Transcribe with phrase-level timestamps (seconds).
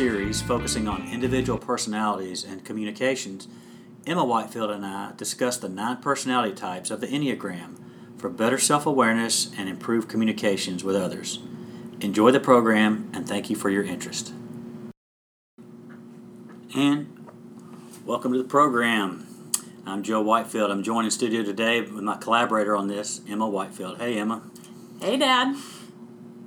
[0.00, 3.46] series, focusing on individual personalities and communications,
[4.06, 7.76] Emma Whitefield and I discuss the nine personality types of the Enneagram
[8.16, 11.40] for better self awareness and improved communications with others.
[12.00, 14.32] Enjoy the program and thank you for your interest.
[16.74, 17.28] And
[18.06, 19.26] welcome to the program.
[19.84, 20.70] I'm Joe Whitefield.
[20.70, 23.98] I'm joined in studio today with my collaborator on this, Emma Whitefield.
[23.98, 24.40] Hey, Emma.
[24.98, 25.58] Hey, Dad.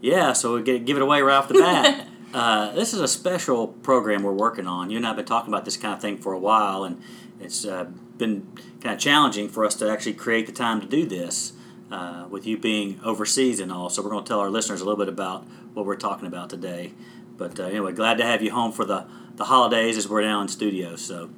[0.02, 2.08] Yeah, so we get, give it away right off the bat.
[2.34, 4.90] uh, this is a special program we're working on.
[4.90, 7.02] You and I have been talking about this kind of thing for a while, and
[7.40, 7.86] it's uh,
[8.18, 8.48] been
[8.82, 11.54] kind of challenging for us to actually create the time to do this
[11.92, 13.90] uh, with you being overseas and all.
[13.90, 16.50] So we're going to tell our listeners a little bit about what we're talking about
[16.50, 16.94] today.
[17.38, 19.06] But uh, anyway, glad to have you home for the,
[19.36, 20.96] the holidays as we're now in studio.
[20.96, 21.30] So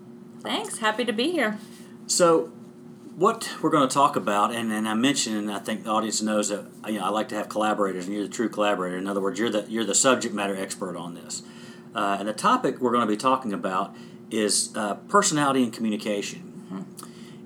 [0.41, 0.77] Thanks.
[0.77, 1.57] Happy to be here.
[2.07, 2.51] so,
[3.15, 6.21] what we're going to talk about, and, and I mentioned, and I think the audience
[6.21, 8.97] knows that you know I like to have collaborators, and you're the true collaborator.
[8.97, 11.43] In other words, you're the you're the subject matter expert on this.
[11.93, 13.95] Uh, and the topic we're going to be talking about
[14.29, 16.51] is uh, personality and communication.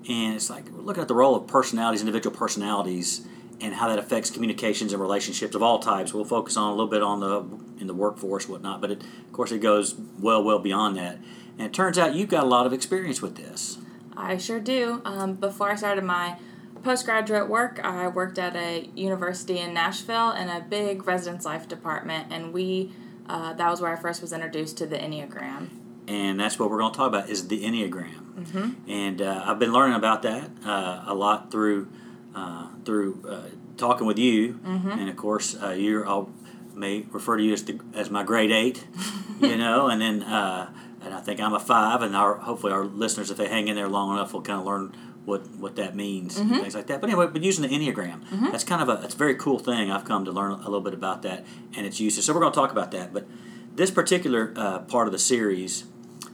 [0.08, 3.24] And it's like we're looking at the role of personalities, individual personalities,
[3.60, 6.12] and how that affects communications and relationships of all types.
[6.12, 9.32] We'll focus on a little bit on the in the workforce, whatnot, but it, of
[9.32, 11.18] course it goes well, well beyond that.
[11.58, 13.78] And it turns out you've got a lot of experience with this.
[14.16, 15.00] I sure do.
[15.04, 16.36] Um, before I started my
[16.82, 22.32] postgraduate work, I worked at a university in Nashville in a big residence life department,
[22.32, 22.92] and we
[23.28, 25.68] uh, that was where I first was introduced to the Enneagram.
[26.08, 28.26] and that's what we're going to talk about is the enneagram
[28.88, 31.86] and uh, i've been learning about that uh, a lot through
[32.34, 33.42] uh, through uh,
[33.76, 36.24] talking with you and of course uh, you i
[36.74, 38.86] may refer to you as, the, as my grade eight
[39.40, 40.72] you know and then uh,
[41.02, 43.76] and i think i'm a five and our hopefully our listeners if they hang in
[43.76, 44.96] there long enough will kind of learn
[45.26, 48.64] what, what that means and things like that but anyway but using the enneagram that's
[48.64, 50.94] kind of a it's a very cool thing i've come to learn a little bit
[50.94, 51.44] about that
[51.76, 53.26] and its uses so we're going to talk about that but
[53.74, 55.84] this particular uh, part of the series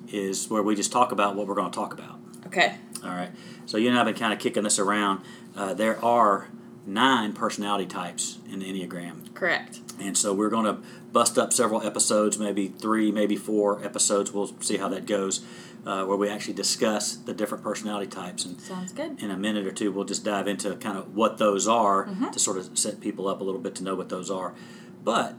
[0.09, 2.19] is where we just talk about what we're going to talk about.
[2.47, 2.77] Okay.
[3.05, 3.31] All right.
[3.67, 5.23] So you and I have been kind of kicking this around.
[5.55, 6.49] Uh, there are
[6.87, 9.35] nine personality types in the Enneagram.
[9.35, 9.81] Correct.
[10.01, 10.79] And so we're going to
[11.13, 14.33] bust up several episodes, maybe three, maybe four episodes.
[14.33, 15.45] We'll see how that goes,
[15.85, 18.45] uh, where we actually discuss the different personality types.
[18.45, 19.21] And Sounds good.
[19.23, 22.39] in a minute or two, we'll just dive into kind of what those are to
[22.39, 24.55] sort of set people up a little bit to know what those are.
[25.03, 25.35] But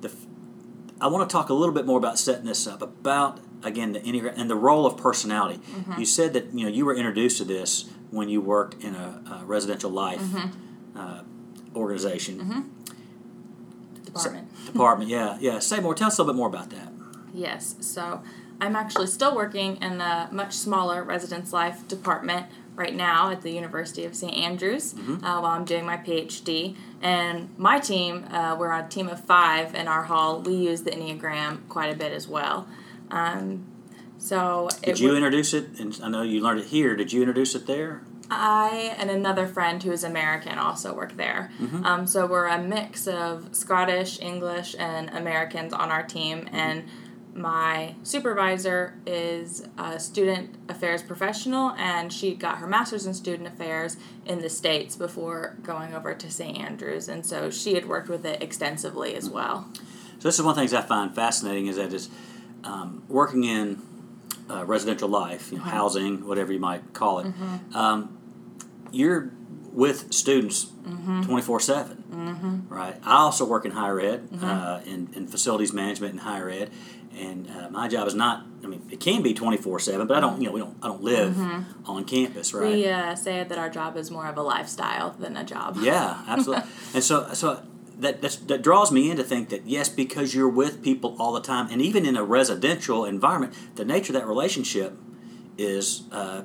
[0.00, 0.10] the,
[1.00, 4.00] I want to talk a little bit more about setting this up about again the
[4.00, 5.60] enneagram and the role of personality.
[5.98, 9.40] You said that you know you were introduced to this when you worked in a,
[9.42, 10.22] a residential life
[10.96, 11.22] uh,
[11.74, 12.72] organization
[14.04, 14.66] Department.
[14.66, 15.10] department.
[15.10, 15.58] Yeah, yeah.
[15.58, 15.94] Say more.
[15.94, 16.88] Tell us a little bit more about that.
[17.34, 17.76] Yes.
[17.80, 18.22] So
[18.60, 23.50] I'm actually still working in a much smaller residence life department right now at the
[23.50, 24.32] University of St.
[24.32, 26.76] Andrews uh, while I'm doing my PhD.
[27.02, 30.40] And my team, uh, we're a team of five in our hall.
[30.40, 32.66] We use the Enneagram quite a bit as well.
[33.10, 33.66] Um,
[34.18, 35.78] so Did you introduce it?
[35.78, 36.96] And I know you learned it here.
[36.96, 38.02] Did you introduce it there?
[38.30, 41.50] I and another friend who is American also work there.
[41.84, 46.46] Um, so we're a mix of Scottish, English, and Americans on our team.
[46.52, 46.84] And
[47.34, 53.96] my supervisor is a student affairs professional, and she got her master's in student affairs
[54.26, 56.58] in the States before going over to St.
[56.58, 57.08] Andrews.
[57.08, 59.68] And so she had worked with it extensively as well.
[60.18, 62.10] So this is one of the things I find fascinating is that is
[62.64, 63.80] um, working in
[64.50, 67.26] uh, residential life, you know, housing, whatever you might call it.
[67.74, 68.18] Um,
[68.90, 69.30] you're
[69.72, 70.72] with students
[71.24, 72.96] 24 7 right?
[73.04, 76.70] I also work in higher ed uh, in, in facilities management in higher ed.
[77.16, 80.20] And uh, my job is not i mean it can be 24 7 but i
[80.20, 81.38] don't you know we don't i don't live
[81.86, 82.72] on campus right?
[82.72, 85.78] We uh, say that our job is more of a lifestyle than a job.
[85.80, 86.68] yeah, absolutely.
[86.94, 87.62] and so, so
[87.98, 91.40] that that draws me in to think that yes, because you're with people all the
[91.40, 94.96] time, and even in a residential environment, the nature of that relationship
[95.56, 96.42] is, uh,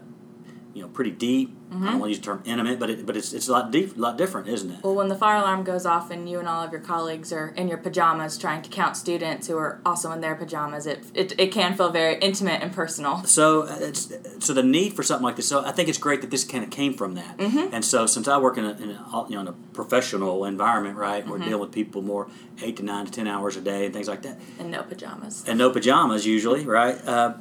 [0.73, 1.55] you know, pretty deep.
[1.71, 3.71] I don't want to use the term intimate, but it, but it's it's a lot
[3.71, 4.83] deep, lot different, isn't it?
[4.83, 7.47] Well, when the fire alarm goes off and you and all of your colleagues are
[7.47, 11.33] in your pajamas trying to count students who are also in their pajamas, it, it,
[11.39, 13.23] it can feel very intimate and personal.
[13.23, 15.47] So uh, it's so the need for something like this.
[15.47, 17.39] So I think it's great that this kind of came from that.
[17.39, 20.95] And so since I work in a, in a you know in a professional environment,
[20.97, 22.27] right, we're dealing with people more
[22.61, 24.39] eight to nine to ten hours a day and things like that.
[24.59, 25.43] And no pajamas.
[25.47, 27.03] and no pajamas usually, right?
[27.03, 27.33] Uh,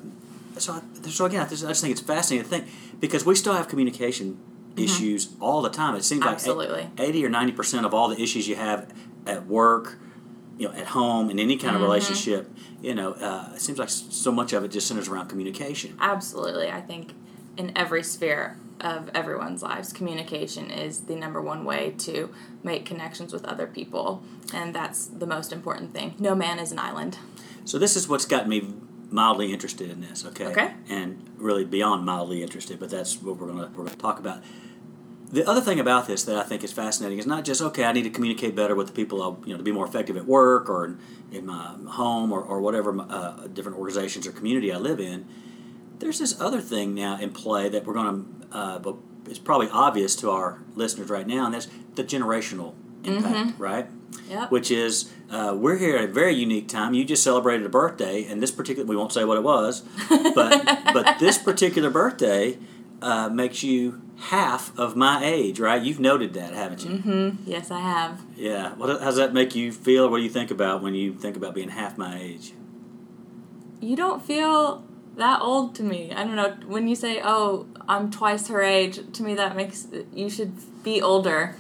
[0.59, 2.69] so, I, so again, I just, I just think it's fascinating to think
[3.01, 4.39] because we still have communication
[4.77, 5.95] issues all the time.
[5.95, 6.83] It seems Absolutely.
[6.83, 8.93] like eighty or ninety percent of all the issues you have
[9.27, 9.99] at work,
[10.59, 12.51] you know, at home, in any kind of relationship,
[12.81, 15.97] you know, uh, it seems like so much of it just centers around communication.
[16.01, 16.71] Absolutely.
[16.71, 17.13] I think
[17.57, 19.93] in every sphere of everyone's lives.
[19.93, 24.23] Communication is the number one way to make connections with other people,
[24.53, 26.15] and that's the most important thing.
[26.19, 27.19] No man is an island.
[27.65, 28.75] So this is what's got me
[29.13, 30.47] mildly interested in this, okay?
[30.47, 30.75] Okay.
[30.89, 34.43] And really beyond mildly interested, but that's what we're gonna we're gonna talk about.
[35.31, 37.85] The other thing about this that I think is fascinating is not just okay.
[37.85, 40.17] I need to communicate better with the people, I, you know, to be more effective
[40.17, 40.99] at work or in,
[41.31, 45.27] in my home or, or whatever uh, different organizations or community I live in.
[46.01, 48.57] There's this other thing now in play that we're going to.
[48.57, 48.93] Uh,
[49.27, 52.75] it's probably obvious to our listeners right now, and that's the generational
[53.05, 53.87] impact, right?
[54.29, 54.51] Yep.
[54.51, 56.95] Which is uh, we're here at a very unique time.
[56.95, 59.83] You just celebrated a birthday, and this particular we won't say what it was,
[60.35, 62.59] but but this particular birthday
[63.03, 65.83] uh, makes you half of my age, right?
[65.83, 66.91] You've noted that, haven't you?
[66.91, 67.51] Mm-hmm.
[67.51, 68.23] Yes, I have.
[68.37, 68.75] Yeah.
[68.75, 70.09] What how does that make you feel?
[70.09, 72.53] What do you think about when you think about being half my age?
[73.81, 74.85] You don't feel
[75.17, 76.13] that old to me.
[76.13, 76.57] I don't know.
[76.67, 81.03] When you say, "Oh, I'm twice her age," to me that makes you should be
[81.03, 81.57] older.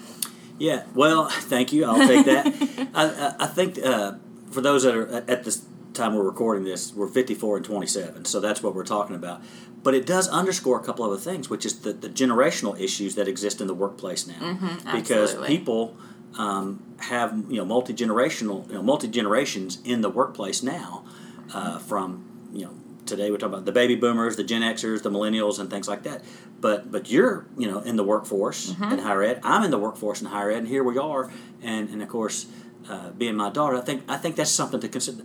[0.58, 0.84] Yeah.
[0.94, 1.84] Well, thank you.
[1.84, 2.88] I'll take that.
[2.94, 4.12] I, I, I think uh,
[4.50, 8.40] for those that are at this time we're recording this, we're 54 and 27, so
[8.40, 9.42] that's what we're talking about.
[9.82, 13.26] But it does underscore a couple other things, which is the, the generational issues that
[13.26, 15.96] exist in the workplace now, Mm-hmm, because people
[16.38, 21.04] um, have you know multi generational you know multi generations in the workplace now,
[21.52, 22.74] uh, from you know
[23.06, 26.02] today we're talking about the baby boomers, the Gen Xers, the millennials, and things like
[26.04, 26.22] that.
[26.60, 28.92] But but you're you know in the workforce Mm-hmm.
[28.92, 29.40] in higher ed.
[29.42, 31.30] I'm in the workforce in higher ed, and here we are.
[31.62, 32.46] And and of course,
[32.88, 35.24] uh, being my daughter, I think I think that's something to consider.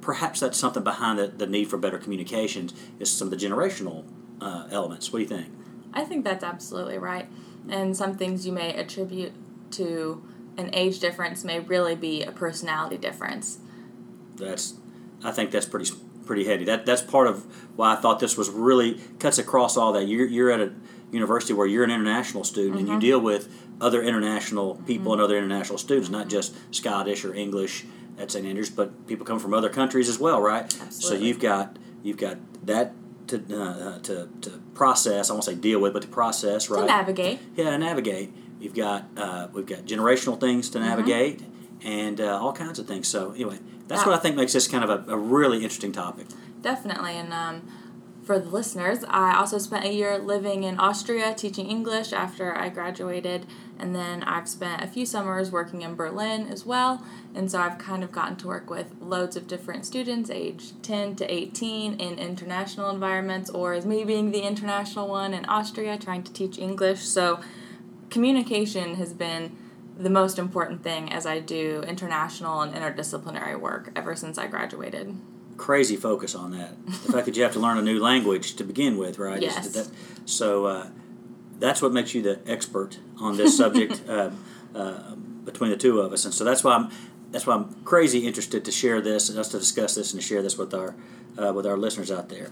[0.00, 4.04] Perhaps that's something behind the, the need for better communications is some of the generational
[4.40, 5.12] uh, elements.
[5.12, 5.48] What do you think?
[5.92, 7.28] I think that's absolutely right.
[7.68, 9.32] And some things you may attribute
[9.72, 10.22] to
[10.56, 13.58] an age difference may really be a personality difference.
[14.36, 14.74] That's
[15.22, 15.90] I think that's pretty
[16.28, 16.64] pretty heady.
[16.64, 17.44] That that's part of
[17.74, 20.04] why I thought this was really cuts across all that.
[20.06, 20.72] You're you're at a
[21.10, 23.48] university where you're an international student and you deal with
[23.80, 27.84] other international people and other international students, not just Scottish or English
[28.18, 30.70] at St Andrews, but people come from other countries as well, right?
[30.90, 32.36] So you've got you've got
[32.66, 32.92] that
[33.28, 35.30] to uh, to to process.
[35.30, 36.80] I won't say deal with, but to process, right?
[36.80, 37.40] To navigate.
[37.56, 38.32] yeah, to navigate.
[38.60, 41.42] You've got uh, we've got generational things to navigate,
[41.82, 43.06] and uh, all kinds of things.
[43.08, 46.26] So anyway, that's what I think makes this kind of a, a really interesting topic.
[46.60, 47.16] Definitely.
[47.16, 47.62] And um,
[48.22, 52.68] for the listeners, I also spent a year living in Austria teaching English after I
[52.68, 53.46] graduated.
[53.78, 57.02] And then I've spent a few summers working in Berlin as well.
[57.34, 61.16] And so I've kind of gotten to work with loads of different students, age 10
[61.16, 66.22] to 18, in international environments, or as me being the international one in Austria trying
[66.24, 67.00] to teach English.
[67.00, 67.40] So
[68.10, 69.56] communication has been
[69.98, 75.16] the most important thing as I do international and interdisciplinary work ever since I graduated.
[75.56, 76.70] Crazy focus on that.
[76.86, 79.42] The fact that you have to learn a new language to begin with, right?
[79.42, 79.68] Yes.
[79.70, 79.90] that-
[80.24, 80.86] so uh,
[81.58, 84.30] that's what makes you the expert on this subject uh,
[84.74, 85.14] uh,
[85.44, 86.90] between the two of us, and so that's why I'm
[87.30, 90.26] that's why I'm crazy interested to share this and us to discuss this and to
[90.26, 90.94] share this with our
[91.36, 92.50] uh, with our listeners out there.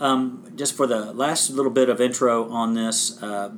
[0.00, 3.50] Um, just for the last little bit of intro on this, uh,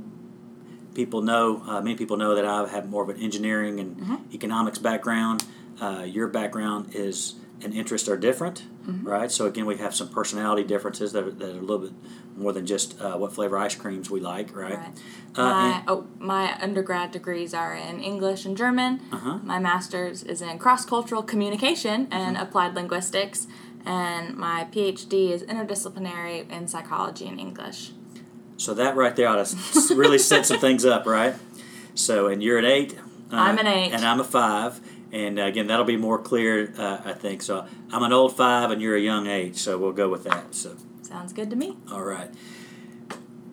[0.97, 3.91] people know uh, many people know that I have more of an engineering and
[4.35, 5.45] economics background.
[5.81, 8.65] Uh, your background is and interests are different,
[9.03, 9.31] right?
[9.33, 11.93] So again, we have some personality differences that are, that are a little bit
[12.37, 14.75] more than just uh, what flavor ice creams we like, right?
[14.77, 14.99] Right.
[15.35, 19.01] Uh, my, oh, my undergrad degrees are in English and German.
[19.11, 19.39] Uh-huh.
[19.43, 22.43] My master's is in cross cultural communication and Mm-hmm.
[22.43, 23.47] applied linguistics.
[23.87, 27.93] And my PhD is interdisciplinary in psychology and English.
[28.57, 31.35] So that right there ought to really set some things up, right?
[31.95, 32.97] So, and you're an eight.
[33.33, 33.93] Uh, I'm an eight.
[33.93, 34.81] and I'm a five.
[35.13, 37.41] And uh, again, that'll be more clear, uh, I think.
[37.43, 39.57] So, I'm an old five, and you're a young eight.
[39.57, 40.55] So, we'll go with that.
[40.55, 41.77] So, Sounds good to me.
[41.91, 42.31] All right.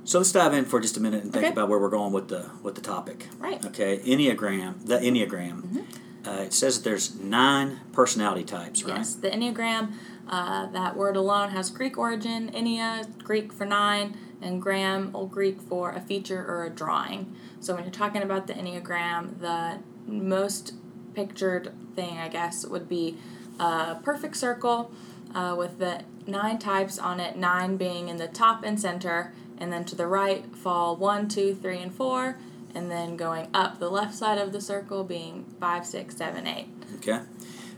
[0.06, 1.54] So let's dive in for just a minute and think Okay.
[1.54, 3.28] about where we're going with the with the topic.
[3.40, 3.64] Right.
[3.68, 4.00] Okay.
[4.00, 4.86] Enneagram.
[4.86, 5.62] The Enneagram.
[5.62, 6.28] Mm-hmm.
[6.28, 8.98] Uh, it says that there's nine personality types, right?
[8.98, 9.94] Yes, the Enneagram,
[10.28, 12.50] uh, that word alone has Greek origin.
[12.52, 17.34] Ennea, Greek for nine, and gram, Old Greek for a feature or a drawing.
[17.60, 20.74] So when you're talking about the Enneagram, the most
[21.16, 23.18] pictured thing, I guess, would be
[23.60, 24.92] a perfect circle
[25.34, 29.72] uh, with the nine types on it, nine being in the top and center, and
[29.72, 32.38] then to the right fall one, two, three, and four,
[32.76, 36.68] and then going up the left side of the circle being five, six, seven, eight.
[36.98, 37.22] Okay.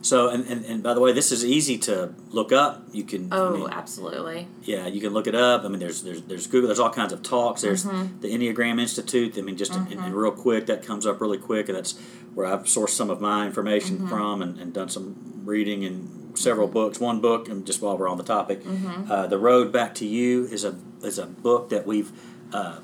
[0.05, 2.83] So, and, and, and by the way, this is easy to look up.
[2.91, 3.33] You can.
[3.33, 4.47] I Oh, mean, absolutely.
[4.63, 5.63] yeah, you can look it up.
[5.63, 6.67] I mean, there's there's there's Google.
[6.67, 7.61] There's all kinds of talks.
[7.63, 8.19] There's Mm-hmm.
[8.21, 9.35] the Enneagram Institute.
[9.37, 11.97] I mean, just in, in real quick, that comes up really quick, and that's
[12.35, 14.07] where I've sourced some of my information Mm-hmm.
[14.09, 16.99] from and, and done some reading and several books.
[16.99, 19.11] One book, and just while we're on the topic, Mm-hmm.
[19.11, 22.11] uh, the Road Back to You is a is a book that we've.
[22.53, 22.77] Uh,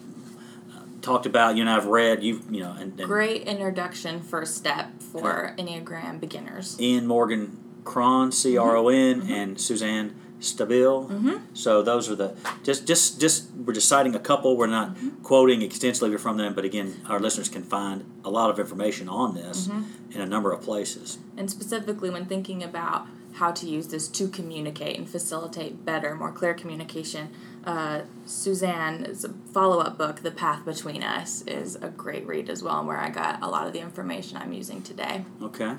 [1.01, 1.55] talked about.
[1.55, 2.23] You and I've read.
[2.23, 6.79] You you know, and, and Great introduction first step for Enneagram beginners.
[6.79, 9.31] Ian Morgan Cron, C R O N, Mm-hmm.
[9.33, 11.41] and Suzanne Stabile.
[11.53, 14.57] So those are the just just just we're just citing a couple.
[14.57, 15.21] We're not Mm-hmm.
[15.23, 19.35] quoting extensively from them, but again, our listeners can find a lot of information on
[19.35, 20.11] this Mm-hmm.
[20.13, 21.19] in a number of places.
[21.37, 26.31] And specifically when thinking about how to use this to communicate and facilitate better, more
[26.31, 27.29] clear communication,
[27.63, 32.79] uh, Suzanne's follow up book, The Path Between Us, is a great read as well,
[32.79, 35.25] and where I got a lot of the information I'm using today.
[35.41, 35.75] Okay,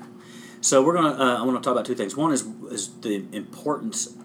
[0.61, 2.15] so we're gonna uh, I want to talk about two things.
[2.15, 4.15] One is is the importance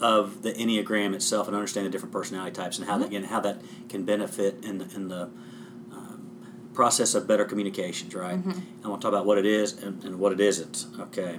[0.00, 3.40] of the enneagram itself and understanding the different personality types and how that, again how
[3.40, 5.22] that can benefit in the in the
[5.92, 8.14] um, process of better communications.
[8.14, 8.38] Right.
[8.84, 10.86] I want to talk about what it is and, and what it isn't.
[10.98, 11.38] Okay,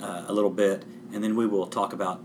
[0.00, 2.20] uh, a little bit, and then we will talk about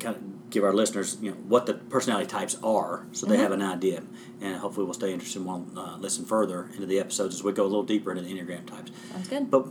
[0.00, 3.52] kind of give our listeners you know what the personality types are so they have
[3.52, 4.02] an idea
[4.42, 7.42] and hopefully we'll stay interested and want to uh, listen further into the episodes as
[7.42, 9.50] we go a little deeper into the enneagram types Sounds good.
[9.50, 9.66] but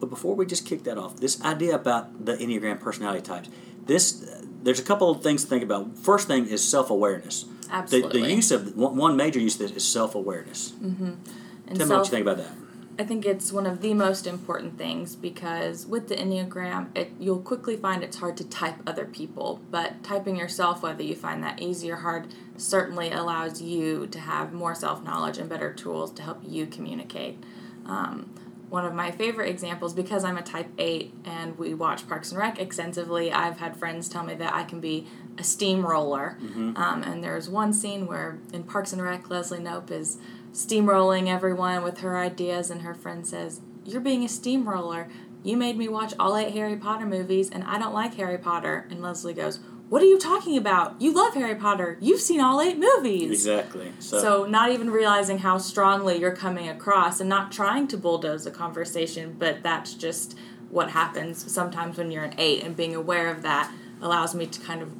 [0.00, 3.48] but before we just kick that off, this idea about the Enneagram personality types,
[3.86, 4.24] this
[4.62, 5.96] there's a couple of things to think about.
[5.98, 7.42] First thing is self awareness.
[7.42, 8.22] The, Absolutely.
[8.22, 10.72] the use of one, major use of this is self awareness.
[10.80, 11.18] and
[11.66, 12.52] Tell me what self- you think about that.
[13.00, 17.38] I think it's one of the most important things because with the Enneagram, it, you'll
[17.38, 21.62] quickly find it's hard to type other people, but typing yourself, whether you find that
[21.62, 22.26] easy or hard,
[22.56, 27.38] certainly allows you to have more self knowledge and better tools to help you communicate.
[27.86, 28.34] Um,
[28.68, 32.40] one of my favorite examples, because I'm a type 8 and we watch Parks and
[32.40, 35.06] Rec extensively, I've had friends tell me that I can be
[35.38, 36.36] a steamroller.
[36.76, 40.18] Um, and there's one scene where in Parks and Rec, Leslie Knope is
[40.52, 45.08] steamrolling everyone with her ideas, and her friend says, You're being a steamroller.
[45.44, 48.86] You made me watch all eight Harry Potter movies, and I don't like Harry Potter.
[48.90, 51.00] And Leslie goes, What are you talking about?
[51.00, 51.96] You love Harry Potter.
[52.00, 53.30] You've seen all eight movies.
[53.30, 53.92] Exactly.
[54.00, 58.46] So, So, not even realizing how strongly you're coming across and not trying to bulldoze
[58.46, 60.36] a conversation, but that's just
[60.70, 64.60] what happens sometimes when you're an eight, and being aware of that allows me to
[64.60, 64.90] kind of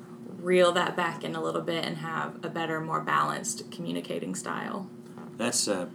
[0.49, 4.88] reel that back in a little bit and have a better, more balanced communicating style.
[5.37, 5.88] that's a,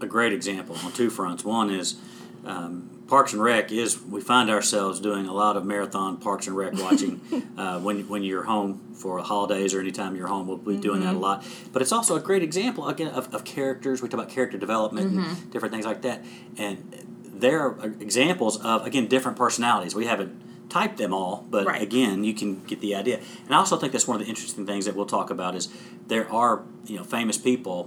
[0.00, 1.42] a great example on two fronts.
[1.42, 1.96] One is
[2.44, 6.56] um, Parks and Rec is we find ourselves doing a lot of marathon Parks and
[6.56, 7.20] Rec watching
[7.56, 10.46] uh, when when you're home for holidays or anytime you're home.
[10.46, 11.44] We'll be doing that a lot.
[11.72, 14.02] But it's also a great example again of, of characters.
[14.02, 16.24] We talk about character development and different things like that,
[16.58, 16.76] and
[17.24, 19.94] there are examples of again different personalities.
[19.94, 21.82] We haven't typed them all, but Right.
[21.82, 23.16] again, you can get the idea.
[23.46, 25.68] And I also think that's one of the interesting things that we'll talk about is
[26.08, 27.78] there are you know famous people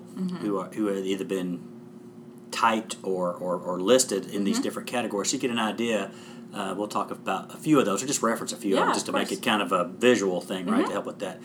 [0.41, 1.51] who are who have either been
[2.51, 4.43] typed or, or, or listed in Mm-hmm.
[4.45, 5.29] these different categories.
[5.29, 6.11] So you get an idea.
[6.53, 8.93] Uh, we'll talk about a few of those, or just reference a few of them,
[8.93, 10.87] just to make it kind of a visual thing, right, Mhm.
[10.87, 11.41] to help with that.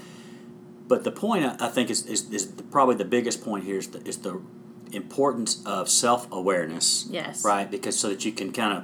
[0.87, 3.79] But the point I I think is, is, is the, probably the biggest point here
[3.79, 4.41] is the, is the
[4.93, 7.45] importance of self awareness, Yes.
[7.45, 7.69] right?
[7.71, 8.83] Because so that you can kind of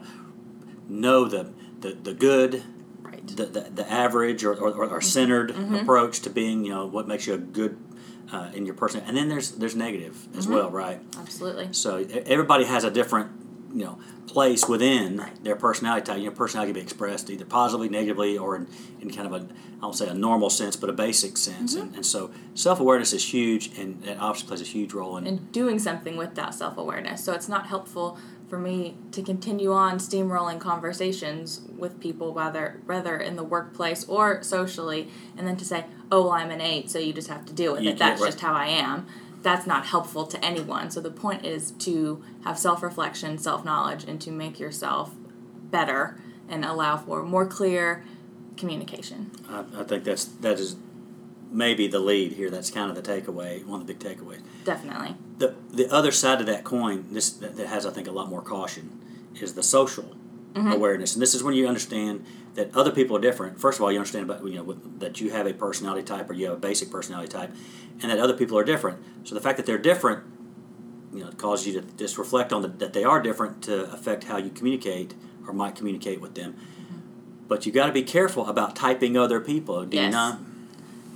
[0.89, 2.63] know the the, the good,
[3.03, 3.27] Right.
[3.27, 5.75] the, the, the average or, or, or centered Mm-hmm.
[5.77, 7.77] approach to being, you know, what makes you a good
[8.33, 9.03] uh, in your person.
[9.07, 10.39] And then there's there's negative Mm-hmm.
[10.39, 11.01] as well, right?
[11.19, 11.69] Absolutely.
[11.73, 13.31] So everybody has a different,
[13.73, 16.19] you know, place within their personality type.
[16.19, 18.67] You know, personality can be expressed either positively, negatively, or in,
[19.01, 19.47] in kind of a,
[19.81, 21.75] I won't say a normal sense, but a basic sense.
[21.75, 21.87] Mm-hmm.
[21.89, 25.27] And, and so self awareness is huge, and it obviously plays a huge role in.
[25.27, 27.23] and doing something with that self awareness.
[27.23, 33.19] So it's not helpful for me to continue on steamrolling conversations with people, whether whether
[33.19, 36.99] in the workplace or socially, and then to say, "Oh, well, I'm an eight, so
[36.99, 37.99] you just have to deal with You it.
[37.99, 38.29] That's right.
[38.29, 39.07] just how I am."
[39.43, 40.91] That's not helpful to anyone.
[40.91, 45.15] So the point is to have self reflection, self knowledge, and to make yourself
[45.71, 48.05] better and allow for more clear
[48.57, 49.31] communication.
[49.49, 50.77] I, I think that's that is
[51.51, 52.51] maybe the lead here.
[52.51, 54.43] That's kind of the takeaway, one of the big takeaways.
[54.65, 55.15] Definitely.
[55.39, 58.43] the the other side of that coin, this that, has I think a lot more
[58.43, 59.01] caution,
[59.41, 60.17] is the social
[60.55, 60.73] mm-hmm.
[60.73, 62.25] awareness, and this is when you understand
[62.55, 63.61] that other people are different.
[63.61, 66.29] First of all, you understand about you know with, that you have a personality type
[66.29, 67.51] or you have a basic personality type,
[68.03, 68.99] and that other people are different.
[69.25, 70.25] So the fact that they're different,
[71.13, 74.25] you know, causes you to just reflect on the, that they are different to affect
[74.25, 75.15] how you communicate
[75.47, 76.53] or might communicate with them.
[76.55, 76.99] Mm-hmm.
[77.49, 79.85] But you got to be careful about typing other people.
[79.85, 80.13] Do you Yes.
[80.13, 80.41] not?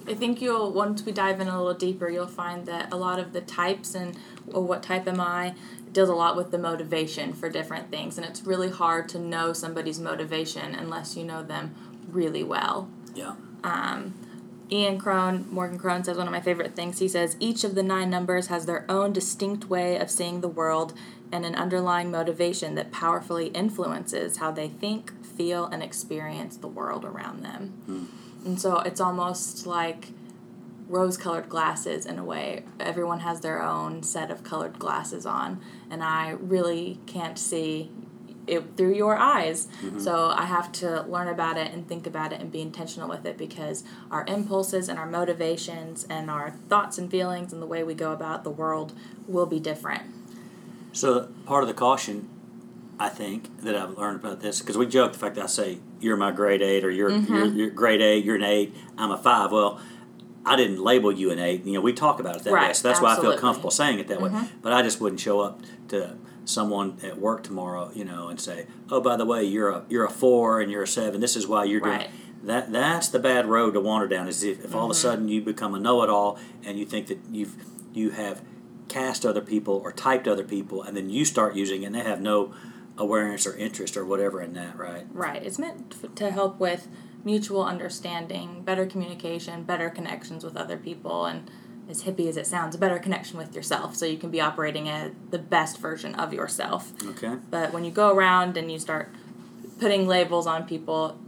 [0.07, 3.19] I think you'll once we dive in a little deeper, you'll find that a lot
[3.19, 4.17] of the types and
[4.49, 5.55] or what type am I
[5.93, 9.53] deals a lot with the motivation for different things, and it's really hard to know
[9.53, 11.75] somebody's motivation unless you know them
[12.09, 12.89] really well.
[13.15, 13.35] Yeah.
[13.63, 14.15] Um,
[14.73, 17.01] Ian Cron, Morgan Cron says one of my favorite things.
[17.01, 20.49] He says each of the nine numbers has their own distinct way of seeing the
[20.49, 20.95] world
[21.33, 27.05] and an underlying motivation that powerfully influences how they think, feel, and experience the world
[27.05, 28.09] around them.
[28.45, 30.09] And so it's almost like
[30.89, 32.65] rose colored glasses in a way.
[32.81, 37.91] Everyone has their own set of colored glasses on, and I really can't see
[38.47, 39.69] it through your eyes.
[39.83, 40.01] Mm-hmm.
[40.01, 43.25] So I have to learn about it and think about it and be intentional with
[43.25, 47.85] it because our impulses and our motivations and our thoughts and feelings and the way
[47.85, 48.93] we go about the world
[49.29, 50.03] will be different.
[50.93, 52.29] So part of the caution,
[52.99, 55.79] I think, that I've learned about this because we joke the fact that I say
[56.01, 57.57] you're my grade eight or you're, you're mm-hmm.
[57.57, 59.53] you're grade eight, you're an eight, I'm a five.
[59.53, 59.81] Well,
[60.45, 61.65] I didn't label you an eight.
[61.65, 63.99] You know, we talk about it that way, so that's why I feel comfortable saying
[63.99, 64.31] it that way.
[64.31, 64.59] Mm-hmm.
[64.63, 68.67] But I just wouldn't show up to someone at work tomorrow, you know, and say,
[68.91, 71.21] "Oh, by the way, you're a you're a four and you're a seven.
[71.21, 72.11] This is why you're doing." Right.
[72.43, 74.29] That that's the bad road to wander down.
[74.29, 75.01] Is if, if all of a mm-hmm.
[75.01, 77.55] sudden you become a know-it-all and you think that you've
[77.93, 78.43] you have
[78.89, 82.01] cast other people or typed other people, and then you start using it, and they
[82.01, 82.55] have no
[82.99, 85.07] awareness or interest or whatever in that, right?
[85.13, 85.43] Right.
[85.43, 86.89] It's meant to help with
[87.25, 91.51] mutual understanding, better communication, better connections with other people, and
[91.89, 94.89] as hippie as it sounds, a better connection with yourself so you can be operating
[94.89, 96.93] at the best version of yourself.
[97.05, 97.37] Okay.
[97.51, 99.13] But when you go around and you start
[99.81, 101.19] putting labels on people,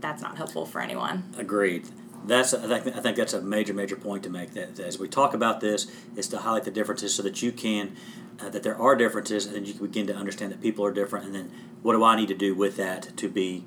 [0.00, 1.24] that's not helpful for anyone.
[1.36, 1.88] Agreed.
[2.24, 4.52] That's I think I think that's a major major point to make.
[4.54, 5.86] That, that as we talk about this,
[6.16, 7.96] is to highlight the differences so that you can
[8.40, 11.26] uh, that there are differences, and you can begin to understand that people are different,
[11.26, 11.50] and then
[11.82, 13.64] what do I need to do with that to be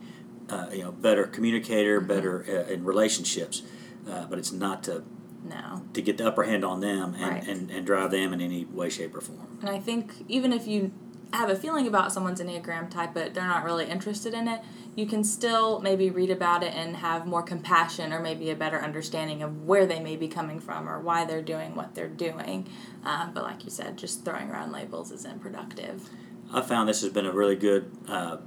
[0.49, 3.63] uh, you know better communicator, better uh, in relationships.
[4.09, 5.03] Uh, but it's not to
[5.47, 5.83] No.
[5.93, 7.47] to get the upper hand on them and, Right.
[7.47, 9.57] and, and drive them in any way, shape, or form.
[9.61, 10.91] And I think even if you
[11.33, 14.61] have a feeling about someone's Enneagram type, but they're not really interested in it,
[14.95, 18.79] you can still maybe read about it and have more compassion or maybe a better
[18.79, 22.67] understanding of where they may be coming from or why they're doing what they're doing.
[23.05, 26.09] Um, but like you said, just throwing around labels isn't productive.
[26.53, 27.89] I found this has been a really good.
[28.07, 28.37] Uh,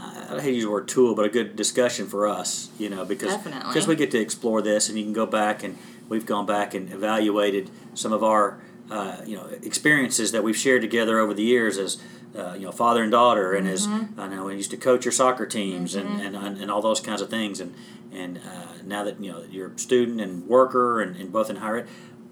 [0.00, 2.88] I I hate to use the word tool, but a good discussion for us, you
[2.88, 5.76] know, because because we get to explore this, and you can go back and
[6.08, 8.58] we've gone back and evaluated some of our
[8.90, 12.00] uh, you know experiences that we've shared together over the years as
[12.36, 15.12] uh, you know father and daughter, and as I know we used to coach your
[15.12, 17.74] soccer teams and, and, and and all those kinds of things, and
[18.12, 21.56] and uh, now that you know you're a student and worker and, and both in
[21.56, 21.88] higher ed.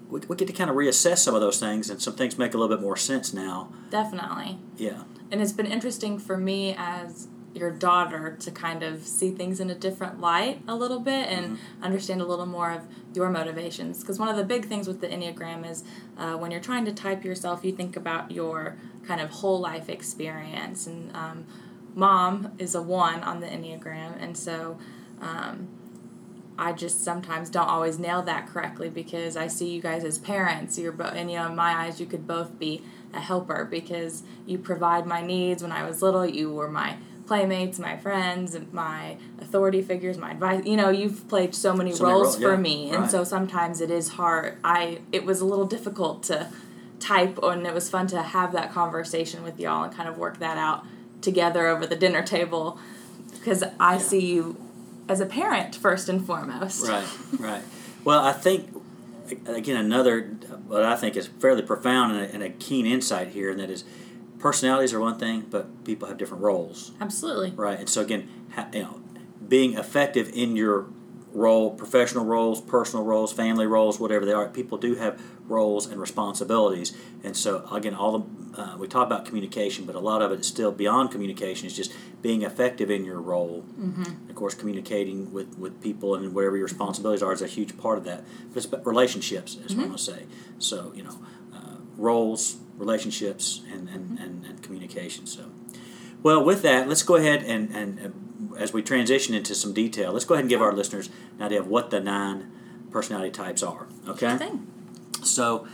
[0.09, 2.53] We, we get to kind of reassess some of those things, and some things make
[2.53, 3.73] a little bit more sense now.
[3.89, 4.59] Definitely.
[4.77, 5.03] Yeah.
[5.31, 9.69] And it's been interesting for me as your daughter to kind of see things in
[9.69, 12.81] a different light a little bit and understand a little more of
[13.13, 13.99] your motivations.
[13.99, 15.83] Because one of the big things with the Enneagram is
[16.17, 19.87] uh, when you're trying to type yourself, you think about your kind of whole life
[19.89, 20.87] experience.
[20.87, 21.45] And um,
[21.93, 24.77] mom is a one on the Enneagram, and so.
[25.21, 25.69] Um,
[26.55, 30.77] I just sometimes don't always nail that correctly because I see you guys as parents.
[30.77, 34.21] You're both, and you know, in my eyes, you could both be a helper because
[34.45, 35.63] you provide my needs.
[35.63, 40.65] When I was little, you were my playmates, my friends, my authority figures, my advice.
[40.65, 43.11] You know, you've played so many So many roles roles, for yeah, me, and right.
[43.11, 44.57] so sometimes it is hard.
[44.63, 46.49] I it was a little difficult to
[46.99, 50.39] type, and it was fun to have that conversation with y'all and kind of work
[50.39, 50.85] that out
[51.21, 52.77] together over the dinner table
[53.31, 54.57] because I see you
[55.09, 56.87] as a parent first and foremost.
[56.87, 57.07] Right,
[57.39, 57.63] right.
[58.03, 58.69] Well, I think
[59.45, 60.23] again another
[60.67, 63.69] what I think is fairly profound and a, and a keen insight here, and that
[63.69, 63.83] is
[64.43, 67.51] personalities are one thing, but people have different roles, Absolutely.
[67.51, 67.79] right?
[67.79, 69.01] And so again, ha, you know,
[69.47, 70.87] being effective in your
[71.31, 75.99] role, professional roles, personal roles, family roles, whatever they are, people do have roles and
[75.99, 76.95] responsibilities.
[77.23, 80.41] And so again, all the uh, we talk about communication, but a lot of it
[80.41, 81.65] is still beyond communication.
[81.65, 83.63] It's just being effective in your role.
[83.79, 84.29] Mm-hmm.
[84.29, 87.97] Of course, communicating with, with people and whatever your responsibilities are is a huge part
[87.97, 88.25] of that.
[88.49, 90.25] But it's about relationships, is what I'm going to say.
[90.59, 91.17] So you know,
[91.97, 95.25] roles, relationships, and and, and, and communication.
[95.25, 95.45] So.
[96.21, 100.13] Well, with that, let's go ahead and, and uh, as we transition into some detail,
[100.13, 102.49] let's go ahead and give our listeners an idea of what the nine
[102.91, 103.87] personality types are.
[104.07, 104.37] Okay.
[104.37, 104.67] Thing.
[105.23, 105.67] So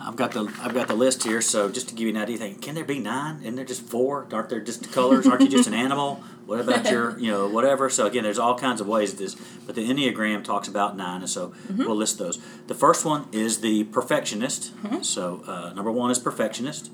[0.00, 1.40] I've got the I've got the list here.
[1.40, 3.40] So just to give you an idea, think, can there be nine?
[3.40, 4.28] Isn't there just four?
[4.32, 5.26] Aren't there just colors?
[5.26, 6.22] Aren't you just an animal?
[6.46, 7.90] What about your you know whatever?
[7.90, 9.34] So again, there's all kinds of ways this,
[9.66, 12.38] but the Enneagram talks about nine, and so we'll list those.
[12.68, 14.72] The first one is the perfectionist.
[15.04, 16.90] So uh, number one is perfectionist,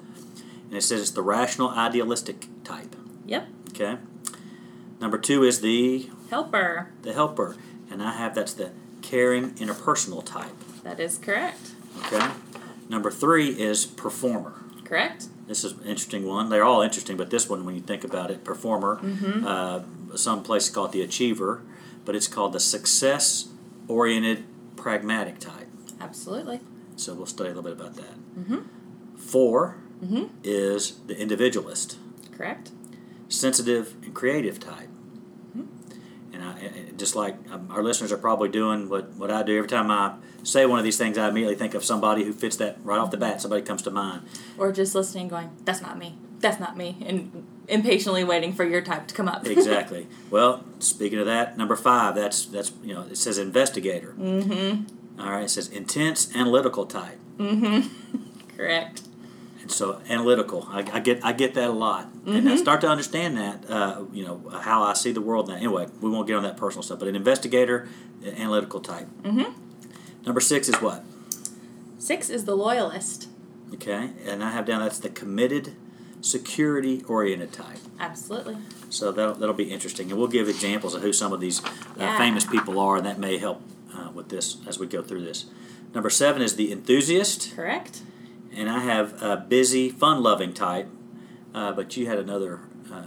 [0.69, 2.97] and it says it's the rational idealistic type.
[3.27, 3.49] Yep.
[3.71, 3.99] Okay.
[5.01, 6.91] Number two is the Helper.
[7.03, 7.57] the helper,
[7.91, 8.71] and I have that's the
[9.03, 10.53] caring interpersonal type.
[10.83, 11.73] That is correct.
[12.07, 12.31] Okay.
[12.89, 14.55] Number three is performer.
[14.85, 15.27] Correct.
[15.53, 16.49] This is an interesting one.
[16.49, 18.99] They're all interesting, but this one, when you think about it, performer.
[19.03, 19.47] Mm-hmm.
[19.47, 21.61] Uh, some places call it the achiever,
[22.07, 24.45] but it's called the success-oriented
[24.77, 25.69] pragmatic type.
[26.01, 26.61] Absolutely.
[26.97, 28.15] So we'll study a little bit about that.
[28.39, 29.17] Mm-hmm.
[29.19, 29.77] 4
[30.43, 31.99] is the individualist,
[32.35, 32.71] Correct.
[33.29, 34.89] sensitive and creative type.
[36.43, 39.57] And and, I, just like um, our listeners are probably doing what, what I do
[39.57, 42.57] every time I say one of these things, I immediately think of somebody who fits
[42.57, 43.41] that right off the bat.
[43.41, 44.23] Somebody comes to mind.
[44.59, 46.17] Or just listening, going, "That's not me.
[46.41, 49.47] That's not me," and impatiently waiting for your type to come up.
[49.47, 50.07] exactly.
[50.31, 52.15] Well, speaking of that, number five.
[52.15, 54.15] That's that's you know it says investigator.
[54.19, 55.21] Mm-hmm.
[55.21, 55.45] All right.
[55.45, 57.19] It says intense analytical type.
[57.37, 58.17] Mm-hmm.
[58.57, 59.03] Correct.
[59.73, 62.37] So analytical, I, I, get I get that a lot, mm-hmm.
[62.37, 63.69] and I start to understand that.
[63.69, 65.55] Uh, you know how I see the world now.
[65.55, 67.89] Anyway, we won't get on that personal stuff, but an investigator,
[68.25, 69.09] analytical type.
[69.23, 69.53] Mm-hmm.
[70.27, 71.05] Number six is what?
[71.99, 73.29] Six is the loyalist.
[73.75, 75.75] Okay, and I have down that's the committed,
[76.21, 77.79] security oriented type.
[77.99, 78.59] Absolutely.
[78.91, 81.71] So that'll, that'll be interesting, and we'll give examples of who some of these uh,
[81.97, 82.19] Yeah.
[82.19, 83.63] famous people are, and that may help
[83.95, 85.47] uh, with this as we go through this.
[85.95, 88.03] Number seven is the enthusiast, Correct.
[88.55, 90.89] And I have a busy, fun-loving type,
[91.55, 92.61] uh, but you had another.
[92.93, 93.03] Uh,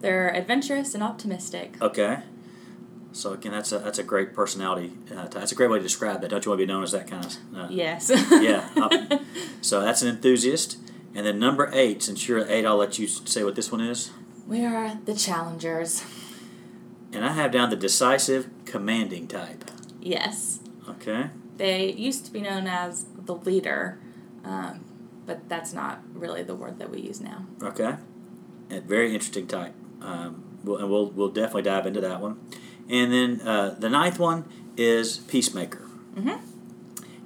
[0.00, 1.76] They're adventurous and optimistic.
[1.80, 2.20] okay.
[3.12, 4.92] So again, that's a that's a great personality.
[5.10, 5.30] Uh, type.
[5.32, 6.28] that's a great way to describe that.
[6.30, 7.36] Don't you want to be known as that kind of?
[7.56, 8.08] Uh, Yes.
[8.40, 8.68] yeah.
[8.76, 9.20] Up-
[9.60, 10.78] so that's an enthusiast,
[11.14, 12.04] and then number eight.
[12.04, 14.10] Since you're eight, I'll let you say what this one is.
[14.46, 16.04] we are the challengers.
[17.12, 19.68] And I have down the decisive, commanding type.
[20.00, 20.60] Yes.
[20.88, 21.30] Okay.
[21.56, 23.98] They used to be known as the leader,
[24.44, 24.84] um,
[25.26, 27.46] but that's not really the word that we use now.
[27.62, 27.96] Okay.
[28.70, 29.74] A very interesting type.
[30.00, 32.40] Um, we'll, and we'll we'll definitely dive into that one.
[32.88, 34.44] And then uh, the ninth one
[34.76, 35.86] is peacemaker.
[36.14, 36.28] Mm-hmm.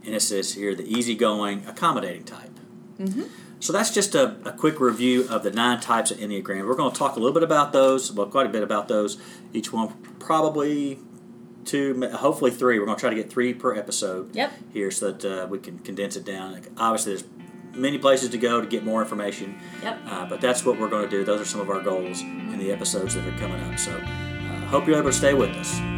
[0.04, 2.50] And it says here the easygoing, accommodating type.
[2.98, 3.24] Mm-hmm.
[3.60, 6.66] So that's just a, a quick review of the nine types of Enneagram.
[6.66, 9.16] We're going to talk a little bit about those, well, quite a bit about those.
[9.54, 10.98] Each one, probably
[11.64, 12.78] two, hopefully three.
[12.78, 14.52] We're going to try to get three per episode Yep.
[14.72, 16.60] here so that uh, we can condense it down.
[16.76, 17.24] Obviously, there's
[17.74, 19.98] many places to go to get more information, Yep.
[20.06, 21.24] uh, but that's what we're going to do.
[21.24, 23.78] Those are some of our goals in the episodes that are coming up.
[23.78, 25.93] So, uh, hope you're able to stay with us.